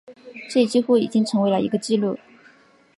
[0.49, 2.17] 这几乎已经成为了一个记录。